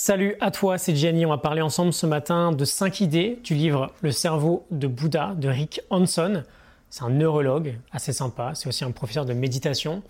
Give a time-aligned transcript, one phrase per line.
[0.00, 1.26] Salut à toi, c'est Gianni.
[1.26, 5.34] On va parler ensemble ce matin de 5 idées du livre Le cerveau de Bouddha
[5.36, 6.44] de Rick Hanson.
[6.88, 10.04] C'est un neurologue assez sympa, c'est aussi un professeur de méditation.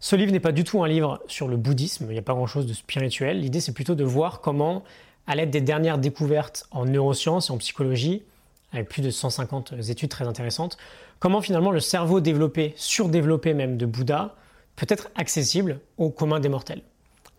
[0.00, 2.34] Ce livre n'est pas du tout un livre sur le bouddhisme, il n'y a pas
[2.34, 3.40] grand-chose de spirituel.
[3.40, 4.84] L'idée c'est plutôt de voir comment,
[5.26, 8.22] à l'aide des dernières découvertes en neurosciences et en psychologie,
[8.70, 10.76] avec plus de 150 études très intéressantes,
[11.20, 14.34] comment finalement le cerveau développé, surdéveloppé même de Bouddha,
[14.76, 16.82] peut être accessible au commun des mortels,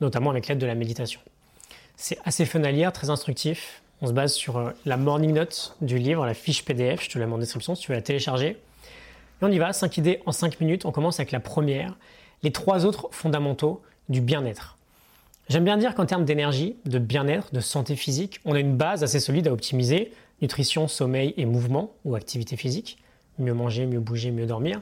[0.02, 1.22] notamment avec l'aide de la méditation.
[1.96, 3.82] C'est assez fun très instructif.
[4.02, 7.20] On se base sur euh, la morning note du livre, la fiche PDF, je te
[7.20, 8.48] la mets en description si tu veux la télécharger.
[8.48, 10.86] Et on y va, 5 idées en 5 minutes.
[10.86, 11.96] On commence avec la première,
[12.42, 14.78] les trois autres fondamentaux du bien-être.
[15.50, 19.04] J'aime bien dire qu'en termes d'énergie, de bien-être, de santé physique, on a une base
[19.04, 22.98] assez solide à optimiser, nutrition, sommeil et mouvement ou activité physique.
[23.40, 24.82] Mieux manger, mieux bouger, mieux dormir.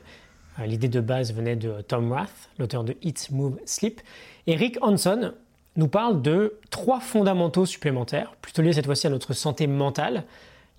[0.60, 4.02] Euh, l'idée de base venait de Tom Rath, l'auteur de Eat, Move, Sleep.
[4.48, 5.34] Et Rick Hanson,
[5.76, 10.26] nous parle de trois fondamentaux supplémentaires, plutôt liés cette fois-ci à notre santé mentale,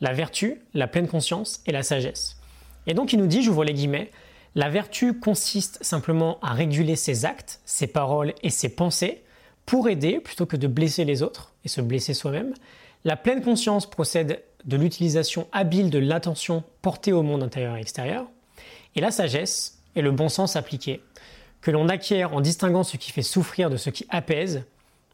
[0.01, 2.37] la vertu, la pleine conscience et la sagesse.
[2.87, 4.11] Et donc il nous dit, j'ouvre les guillemets,
[4.55, 9.23] la vertu consiste simplement à réguler ses actes, ses paroles et ses pensées
[9.65, 12.53] pour aider plutôt que de blesser les autres et se blesser soi-même.
[13.05, 18.27] La pleine conscience procède de l'utilisation habile de l'attention portée au monde intérieur et extérieur.
[18.95, 21.01] Et la sagesse est le bon sens appliqué,
[21.63, 24.65] que l'on acquiert en distinguant ce qui fait souffrir de ce qui apaise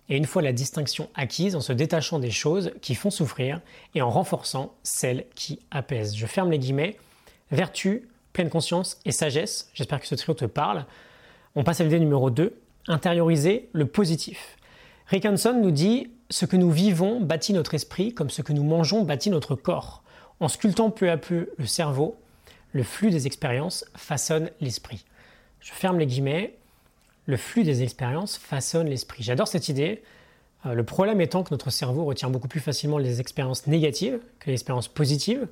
[0.08, 3.60] et une fois la distinction acquise, en se détachant des choses qui font souffrir
[3.94, 6.16] et en renforçant celles qui apaisent.
[6.16, 6.96] Je ferme les guillemets.
[7.50, 9.70] Vertu, pleine conscience et sagesse.
[9.74, 10.86] J'espère que ce trio te parle.
[11.54, 14.56] On passe à l'idée numéro 2, intérioriser le positif.
[15.08, 18.64] Rick Hanson nous dit Ce que nous vivons bâtit notre esprit comme ce que nous
[18.64, 20.02] mangeons bâtit notre corps.
[20.40, 22.16] En sculptant peu à peu le cerveau,
[22.72, 25.04] le flux des expériences façonne l'esprit.
[25.60, 26.57] Je ferme les guillemets
[27.28, 29.22] le flux des expériences façonne l'esprit.
[29.22, 30.02] J'adore cette idée.
[30.64, 34.46] Euh, le problème étant que notre cerveau retient beaucoup plus facilement les expériences négatives que
[34.46, 35.46] les expériences positives.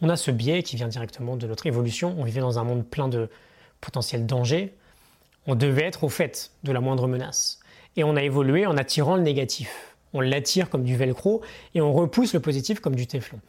[0.00, 2.14] On a ce biais qui vient directement de notre évolution.
[2.18, 3.28] On vivait dans un monde plein de
[3.80, 4.72] potentiels dangers.
[5.48, 7.58] On devait être au fait de la moindre menace.
[7.96, 9.96] Et on a évolué en attirant le négatif.
[10.12, 11.42] On l'attire comme du velcro
[11.74, 13.40] et on repousse le positif comme du téflon.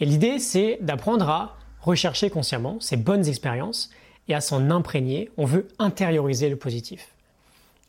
[0.00, 3.90] Et l'idée, c'est d'apprendre à rechercher consciemment ces bonnes expériences
[4.28, 7.08] et à s'en imprégner, on veut intérioriser le positif.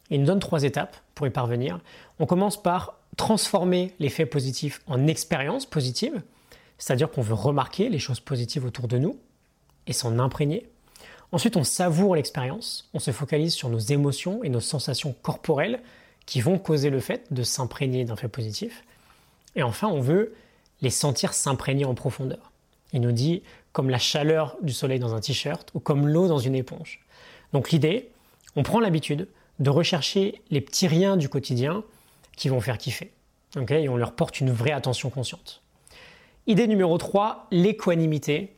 [0.09, 1.80] Il nous donne trois étapes pour y parvenir.
[2.20, 6.22] On commence par transformer les faits positifs en expériences positives,
[6.78, 9.18] c'est-à-dire qu'on veut remarquer les choses positives autour de nous
[9.88, 10.70] et s'en imprégner.
[11.31, 15.81] Ensuite, on savoure l'expérience, on se focalise sur nos émotions et nos sensations corporelles
[16.26, 18.84] qui vont causer le fait de s'imprégner d'un fait positif.
[19.56, 20.36] Et enfin, on veut
[20.81, 22.52] les sentir s'imprégner en profondeur.
[22.94, 23.42] Il nous dit
[23.78, 27.00] comme la chaleur du soleil dans un t-shirt ou comme l'eau dans une éponge.
[27.54, 28.10] Donc l'idée,
[28.56, 29.28] on prend l'habitude
[29.60, 31.84] de rechercher les petits riens du quotidien
[32.36, 33.12] qui vont faire kiffer.
[33.56, 35.62] et on leur porte une vraie attention consciente.
[36.48, 38.56] Idée numéro 3, l'équanimité.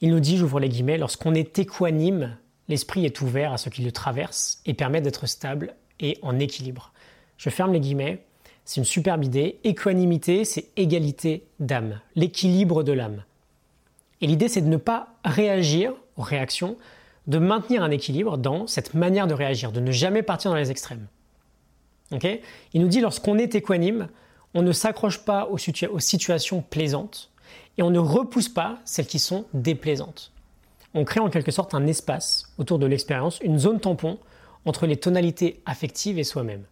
[0.00, 2.38] Il nous dit, j'ouvre les guillemets, lorsqu'on est équanime,
[2.68, 6.94] l'esprit est ouvert à ce qui le traverse et permet d'être stable et en équilibre.
[7.36, 8.24] Je ferme les guillemets,
[8.64, 9.58] c'est une superbe idée.
[9.64, 13.22] Équanimité, c'est égalité d'âme, l'équilibre de l'âme.
[14.20, 16.76] Et l'idée, c'est de ne pas réagir aux réactions,
[17.26, 20.70] de maintenir un équilibre dans cette manière de réagir, de ne jamais partir dans les
[20.70, 21.06] extrêmes.
[22.12, 24.08] Il nous dit, lorsqu'on est équanime,
[24.54, 25.58] on ne s'accroche pas aux,
[25.90, 27.30] aux situations plaisantes
[27.78, 30.32] et on ne repousse pas celles qui sont déplaisantes.
[30.94, 34.18] On crée en quelque sorte un espace autour de l'expérience, une zone tampon
[34.64, 36.62] entre les tonalités affectives et soi-même.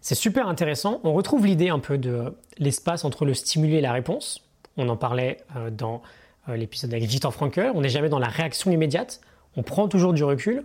[0.00, 1.00] C'est super intéressant.
[1.04, 4.42] On retrouve l'idée un peu de l'espace entre le stimulé et la réponse.
[4.76, 6.02] On en parlait euh, dans
[6.48, 7.72] l'épisode avec Victor Frankel.
[7.74, 9.20] On n'est jamais dans la réaction immédiate,
[9.56, 10.64] on prend toujours du recul.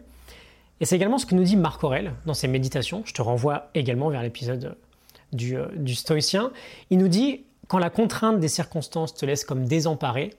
[0.82, 3.04] Et c'est également ce que nous dit Marc Aurel dans ses méditations.
[3.06, 4.76] Je te renvoie également vers l'épisode
[5.32, 6.52] du, euh, du stoïcien.
[6.90, 10.34] Il nous dit, quand la contrainte des circonstances te laisse comme désemparé,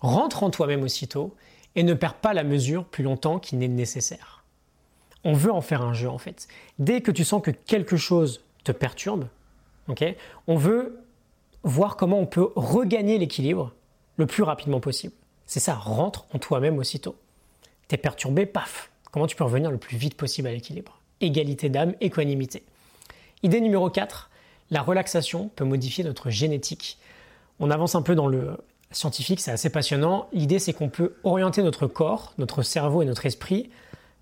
[0.00, 1.34] rentre en toi-même aussitôt
[1.76, 4.44] et ne perds pas la mesure plus longtemps qu'il n'est nécessaire.
[5.24, 6.48] On veut en faire un jeu en fait.
[6.78, 9.26] Dès que tu sens que quelque chose te perturbe,
[10.46, 11.00] on veut
[11.62, 13.72] voir comment on peut regagner l'équilibre
[14.16, 15.14] le plus rapidement possible.
[15.46, 17.16] C'est ça, rentre en toi-même aussitôt.
[17.88, 20.98] T'es perturbé, paf Comment tu peux revenir le plus vite possible à l'équilibre?
[21.20, 22.64] Égalité d'âme, équanimité.
[23.44, 24.28] Idée numéro 4,
[24.70, 26.98] la relaxation peut modifier notre génétique.
[27.60, 28.56] On avance un peu dans le
[28.90, 30.28] scientifique, c'est assez passionnant.
[30.32, 33.70] L'idée c'est qu'on peut orienter notre corps, notre cerveau et notre esprit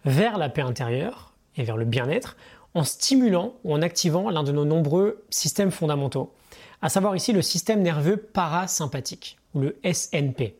[0.04, 2.36] vers la paix intérieure et vers le bien-être
[2.74, 6.32] en stimulant ou en activant l'un de nos nombreux systèmes fondamentaux,
[6.80, 10.54] à savoir ici le système nerveux parasympathique ou le SNP.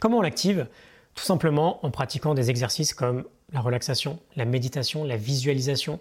[0.00, 0.66] Comment on l'active
[1.14, 6.00] Tout simplement en pratiquant des exercices comme la relaxation, la méditation, la visualisation,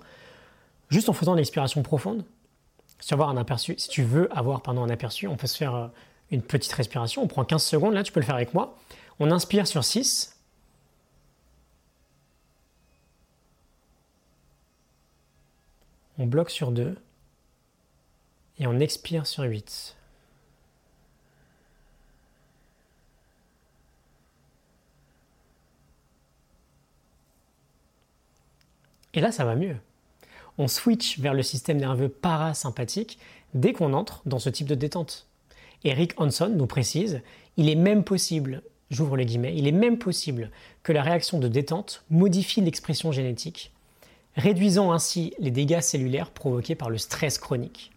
[0.90, 2.24] juste en faisant une expiration profonde
[3.78, 5.88] si tu veux avoir pardon, un aperçu, on peut se faire euh,
[6.32, 7.22] une petite respiration.
[7.22, 8.78] On prend 15 secondes, là tu peux le faire avec moi.
[9.20, 10.40] On inspire sur 6.
[16.18, 16.98] On bloque sur 2.
[18.60, 19.98] Et on expire sur 8.
[29.14, 29.76] Et là, ça va mieux.
[30.58, 33.20] On switch vers le système nerveux parasympathique
[33.54, 35.28] dès qu'on entre dans ce type de détente.
[35.84, 37.22] Eric Hanson nous précise,
[37.58, 40.50] il est même possible, j'ouvre les guillemets, il est même possible
[40.82, 43.72] que la réaction de détente modifie l'expression génétique,
[44.36, 47.92] réduisant ainsi les dégâts cellulaires provoqués par le stress chronique.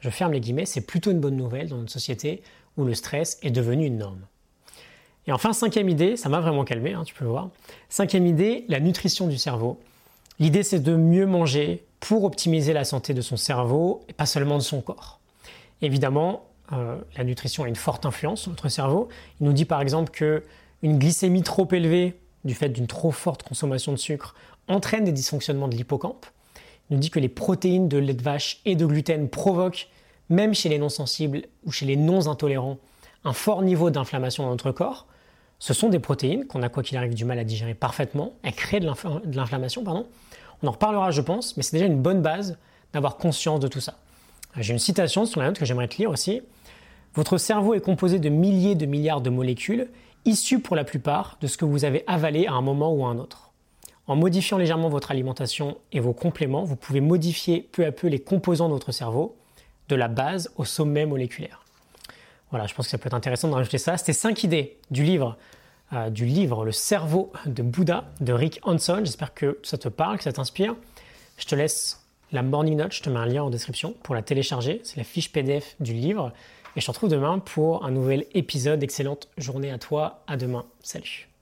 [0.00, 2.42] Je ferme les guillemets, c'est plutôt une bonne nouvelle dans notre société
[2.76, 4.26] où le stress est devenu une norme.
[5.26, 7.50] Et enfin, cinquième idée, ça m'a vraiment calmé, hein, tu peux le voir.
[7.88, 9.80] Cinquième idée, la nutrition du cerveau.
[10.38, 14.58] L'idée, c'est de mieux manger pour optimiser la santé de son cerveau et pas seulement
[14.58, 15.20] de son corps.
[15.80, 19.08] Évidemment, euh, la nutrition a une forte influence sur notre cerveau.
[19.40, 20.42] Il nous dit par exemple que
[20.82, 24.34] une glycémie trop élevée du fait d'une trop forte consommation de sucre
[24.68, 26.26] entraîne des dysfonctionnements de l'hippocampe.
[26.90, 29.88] Il nous dit que les protéines de lait de vache et de gluten provoquent,
[30.28, 32.78] même chez les non-sensibles ou chez les non-intolérants,
[33.24, 35.06] un fort niveau d'inflammation dans notre corps.
[35.58, 38.34] Ce sont des protéines qu'on a, quoi qu'il arrive, du mal à digérer parfaitement.
[38.42, 40.06] Elles créent de l'inflammation, pardon.
[40.62, 42.58] On en reparlera, je pense, mais c'est déjà une bonne base
[42.92, 43.94] d'avoir conscience de tout ça.
[44.56, 46.42] J'ai une citation sur la note que j'aimerais te lire aussi.
[47.14, 49.88] Votre cerveau est composé de milliers de milliards de molécules,
[50.24, 53.08] issues pour la plupart de ce que vous avez avalé à un moment ou à
[53.08, 53.52] un autre.
[54.06, 58.18] En modifiant légèrement votre alimentation et vos compléments, vous pouvez modifier peu à peu les
[58.18, 59.36] composants de votre cerveau,
[59.88, 61.63] de la base au sommet moléculaire.
[62.50, 63.96] Voilà, je pense que ça peut être intéressant de rajouter ça.
[63.96, 65.36] C'était cinq idées du livre,
[65.92, 69.00] euh, du livre Le cerveau de Bouddha de Rick Hanson.
[69.00, 70.74] J'espère que ça te parle, que ça t'inspire.
[71.36, 74.22] Je te laisse la morning note, je te mets un lien en description pour la
[74.22, 74.80] télécharger.
[74.84, 76.32] C'est la fiche PDF du livre.
[76.76, 78.82] Et je te retrouve demain pour un nouvel épisode.
[78.82, 80.22] Excellente journée à toi.
[80.26, 80.64] À demain.
[80.82, 81.33] Salut.